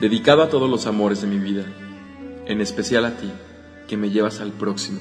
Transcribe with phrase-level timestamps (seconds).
[0.00, 1.64] dedicado a todos los amores de mi vida,
[2.46, 3.30] en especial a ti,
[3.86, 5.00] que me llevas al próximo.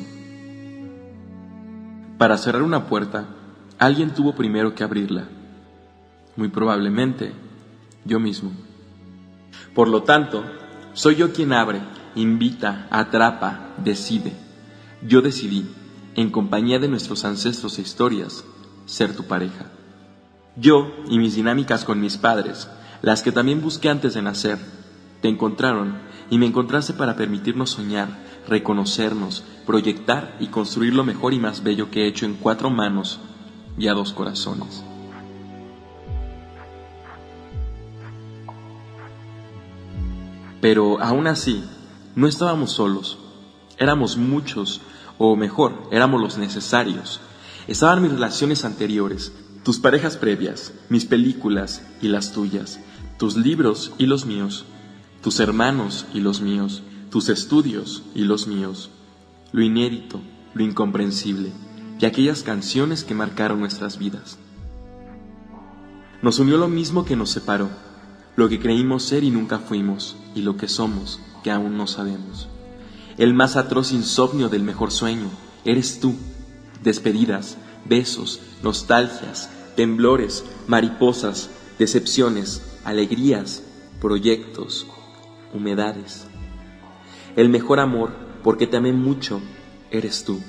[2.18, 3.28] Para cerrar una puerta,
[3.78, 5.30] alguien tuvo primero que abrirla.
[6.36, 7.32] Muy probablemente,
[8.04, 8.52] yo mismo.
[9.74, 10.44] Por lo tanto,
[10.94, 11.82] soy yo quien abre,
[12.16, 14.34] invita, atrapa, decide.
[15.02, 15.66] Yo decidí,
[16.16, 18.44] en compañía de nuestros ancestros e historias,
[18.86, 19.68] ser tu pareja.
[20.58, 22.70] Yo y mis dinámicas con mis padres,
[23.02, 24.58] las que también busqué antes de nacer,
[25.22, 25.98] te encontraron
[26.30, 28.10] y me encontraste para permitirnos soñar,
[28.48, 33.20] reconocernos, proyectar y construir lo mejor y más bello que he hecho en cuatro manos
[33.78, 34.84] y a dos corazones.
[40.62, 41.64] Pero aún así,
[42.16, 43.18] no estábamos solos,
[43.78, 44.82] éramos muchos,
[45.18, 47.22] o mejor, éramos los necesarios.
[47.68, 49.32] Estaban mis relaciones anteriores,
[49.64, 52.80] tus parejas previas, mis películas y las tuyas,
[53.18, 54.66] tus libros y los míos,
[55.22, 58.90] tus hermanos y los míos, tus estudios y los míos,
[59.52, 60.22] lo inédito,
[60.54, 61.52] lo incomprensible
[62.00, 64.38] y aquellas canciones que marcaron nuestras vidas.
[66.22, 67.70] Nos unió lo mismo que nos separó,
[68.36, 72.48] lo que creímos ser y nunca fuimos, y lo que somos, que aún no sabemos.
[73.18, 75.30] El más atroz insomnio del mejor sueño,
[75.66, 76.16] eres tú.
[76.84, 83.64] Despedidas, besos, nostalgias, temblores, mariposas, decepciones, alegrías,
[84.00, 84.88] proyectos,
[85.54, 86.28] humedades.
[87.36, 88.12] El mejor amor,
[88.44, 89.42] porque te amé mucho,
[89.92, 90.40] eres tú.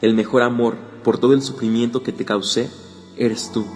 [0.00, 2.70] El mejor amor, por todo el sufrimiento que te causé,
[3.16, 3.66] eres tú.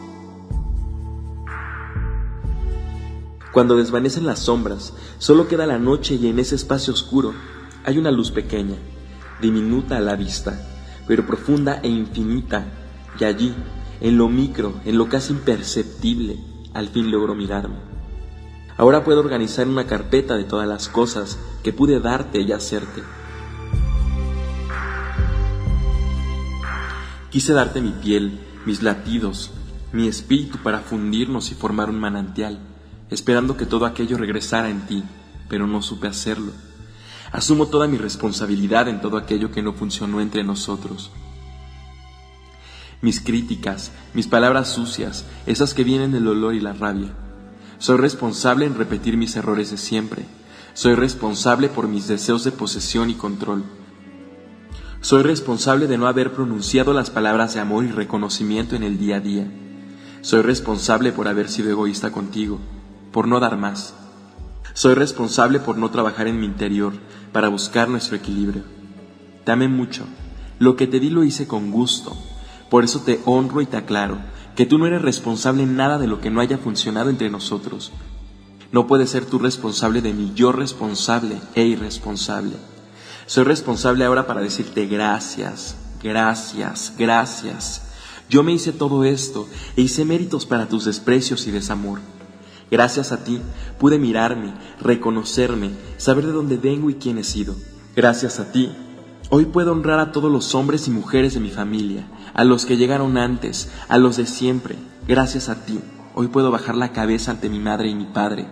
[3.53, 7.33] Cuando desvanecen las sombras, solo queda la noche y en ese espacio oscuro
[7.85, 8.77] hay una luz pequeña,
[9.41, 10.61] diminuta a la vista,
[11.07, 12.67] pero profunda e infinita,
[13.19, 13.55] y allí,
[14.01, 16.37] en lo micro, en lo casi imperceptible,
[16.75, 17.96] al fin logro mirarme.
[18.79, 23.03] Ahora puedo organizar una carpeta de todas las cosas que pude darte y hacerte.
[27.31, 29.51] Quise darte mi piel, mis latidos,
[29.93, 32.59] mi espíritu para fundirnos y formar un manantial,
[33.11, 35.05] esperando que todo aquello regresara en ti,
[35.49, 36.53] pero no supe hacerlo.
[37.33, 41.11] Asumo toda mi responsabilidad en todo aquello que no funcionó entre nosotros.
[43.01, 47.13] Mis críticas, mis palabras sucias, esas que vienen del olor y la rabia,
[47.79, 50.25] soy responsable en repetir mis errores de siempre.
[50.73, 53.65] Soy responsable por mis deseos de posesión y control.
[55.03, 59.17] Soy responsable de no haber pronunciado las palabras de amor y reconocimiento en el día
[59.17, 59.47] a día.
[60.23, 62.59] Soy responsable por haber sido egoísta contigo,
[63.13, 63.95] por no dar más.
[64.73, 66.95] Soy responsable por no trabajar en mi interior
[67.33, 68.63] para buscar nuestro equilibrio.
[69.45, 70.05] Te mucho.
[70.59, 72.17] Lo que te di lo hice con gusto.
[72.71, 74.19] Por eso te honro y te aclaro
[74.57, 77.93] que tú no eres responsable en nada de lo que no haya funcionado entre nosotros.
[78.73, 82.57] No puedes ser tú responsable de mi yo responsable e irresponsable.
[83.27, 87.83] Soy responsable ahora para decirte gracias, gracias, gracias.
[88.31, 89.47] Yo me hice todo esto
[89.77, 92.01] e hice méritos para tus desprecios y desamor.
[92.71, 93.41] Gracias a ti
[93.79, 97.55] pude mirarme, reconocerme, saber de dónde vengo y quién he sido.
[97.95, 98.73] Gracias a ti
[99.29, 102.77] Hoy puedo honrar a todos los hombres y mujeres de mi familia, a los que
[102.77, 104.77] llegaron antes, a los de siempre.
[105.09, 105.81] Gracias a ti,
[106.15, 108.47] hoy puedo bajar la cabeza ante mi madre y mi padre.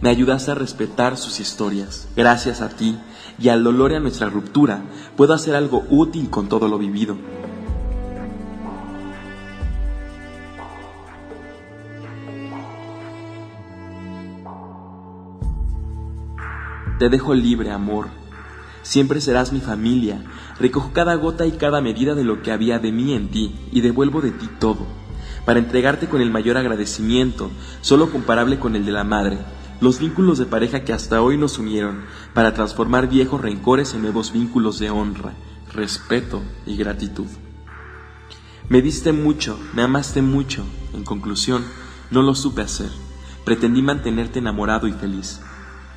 [0.00, 2.06] Me ayudaste a respetar sus historias.
[2.14, 2.96] Gracias a ti
[3.40, 4.84] y al dolor y a nuestra ruptura,
[5.16, 7.16] puedo hacer algo útil con todo lo vivido.
[17.00, 18.19] Te dejo libre, amor,
[18.82, 20.24] Siempre serás mi familia.
[20.58, 23.80] Recojo cada gota y cada medida de lo que había de mí en ti y
[23.80, 24.86] devuelvo de ti todo,
[25.44, 29.38] para entregarte con el mayor agradecimiento, solo comparable con el de la madre,
[29.80, 32.04] los vínculos de pareja que hasta hoy nos unieron,
[32.34, 35.32] para transformar viejos rencores en nuevos vínculos de honra,
[35.72, 37.26] respeto y gratitud.
[38.68, 41.64] Me diste mucho, me amaste mucho, en conclusión,
[42.10, 42.90] no lo supe hacer.
[43.44, 45.40] Pretendí mantenerte enamorado y feliz.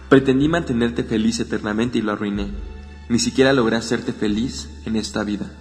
[0.09, 2.72] Pretendí mantenerte feliz eternamente y lo arruiné.
[3.09, 5.51] Ni siquiera logré hacerte feliz en esta vida.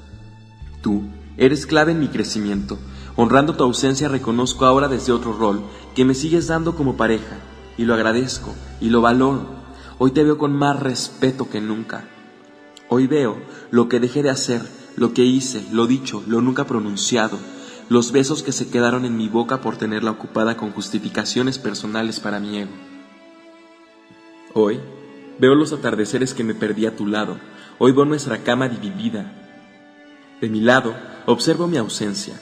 [0.80, 1.02] Tú
[1.36, 2.78] eres clave en mi crecimiento.
[3.16, 7.36] Honrando tu ausencia reconozco ahora desde otro rol que me sigues dando como pareja
[7.76, 9.46] y lo agradezco y lo valoro.
[9.98, 12.08] Hoy te veo con más respeto que nunca.
[12.88, 13.36] Hoy veo
[13.70, 14.62] lo que dejé de hacer,
[14.96, 17.38] lo que hice, lo dicho, lo nunca pronunciado,
[17.88, 22.40] los besos que se quedaron en mi boca por tenerla ocupada con justificaciones personales para
[22.40, 22.72] mi ego.
[24.54, 24.80] Hoy
[25.38, 27.38] Veo los atardeceres que me perdí a tu lado.
[27.78, 29.32] Hoy veo nuestra cama dividida.
[30.40, 30.94] De mi lado,
[31.26, 32.34] observo mi ausencia.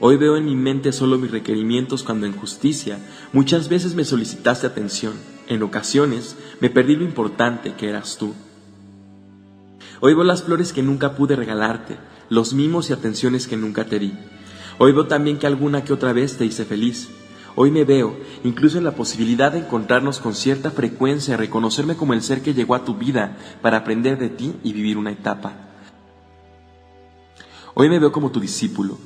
[0.00, 2.98] Hoy veo en mi mente solo mis requerimientos cuando en justicia
[3.32, 5.14] muchas veces me solicitaste atención.
[5.48, 8.34] En ocasiones me perdí lo importante que eras tú.
[10.00, 11.96] Hoy veo las flores que nunca pude regalarte,
[12.30, 14.12] los mimos y atenciones que nunca te di.
[14.78, 17.08] Hoy veo también que alguna que otra vez te hice feliz.
[17.60, 22.22] Hoy me veo, incluso en la posibilidad de encontrarnos con cierta frecuencia, reconocerme como el
[22.22, 25.54] ser que llegó a tu vida para aprender de ti y vivir una etapa.
[27.74, 28.96] Hoy me veo como tu discípulo,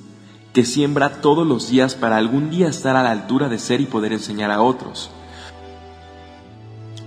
[0.52, 3.86] que siembra todos los días para algún día estar a la altura de ser y
[3.86, 5.08] poder enseñar a otros.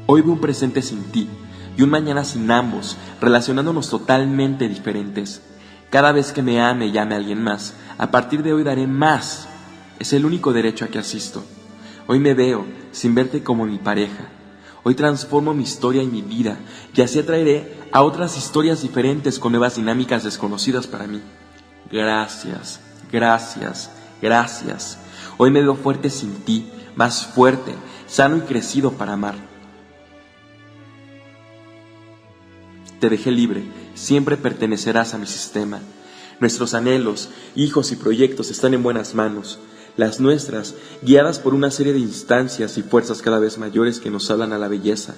[0.08, 1.30] Hoy veo un presente sin ti
[1.78, 5.44] y un mañana sin ambos, relacionándonos totalmente diferentes.
[5.92, 8.88] Cada vez que me ame y ame a alguien más, a partir de hoy daré
[8.88, 9.50] más.
[10.00, 11.44] Es el único derecho a que asisto.
[12.08, 14.30] Hoy me veo sin verte como mi pareja.
[14.84, 16.60] Hoy transformo mi historia y mi vida
[16.94, 21.22] y así atraeré a otras historias diferentes con nuevas dinámicas desconocidas para mí.
[21.92, 22.80] Gracias,
[23.12, 23.90] gracias,
[24.22, 25.00] gracias.
[25.38, 27.74] Hoy me veo fuerte sin ti, más fuerte,
[28.06, 29.36] sano y crecido para amar.
[33.00, 33.64] Te dejé libre,
[33.96, 35.80] siempre pertenecerás a mi sistema.
[36.40, 39.60] Nuestros anhelos, hijos y proyectos están en buenas manos.
[39.98, 44.30] Las nuestras, guiadas por una serie de instancias y fuerzas cada vez mayores que nos
[44.30, 45.16] hablan a la belleza.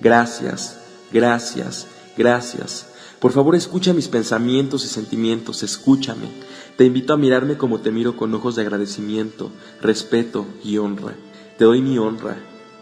[0.00, 0.78] Gracias,
[1.12, 1.86] gracias,
[2.16, 2.86] gracias.
[3.20, 6.28] Por favor, escucha mis pensamientos y sentimientos, escúchame.
[6.76, 11.14] Te invito a mirarme como te miro con ojos de agradecimiento, respeto y honra.
[11.58, 12.36] Te doy mi honra,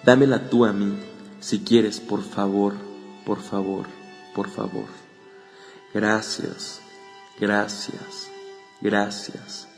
[0.04, 0.98] dámela tú a mí,
[1.40, 2.74] si quieres, por favor,
[3.24, 3.86] por favor
[4.34, 4.88] por favor.
[5.94, 6.80] Gracias,
[7.38, 8.28] gracias,
[8.80, 9.68] gracias.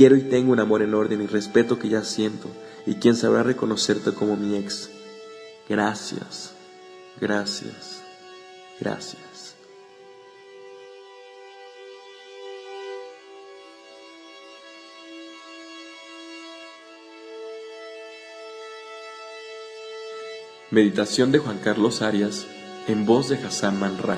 [0.00, 2.48] Quiero y tengo un amor en orden y respeto que ya siento
[2.86, 4.88] y quien sabrá reconocerte como mi ex.
[5.68, 6.54] Gracias,
[7.20, 8.02] gracias,
[8.80, 9.56] gracias.
[20.70, 22.46] Meditación de Juan Carlos Arias
[22.88, 24.16] en voz de Hassan Manra.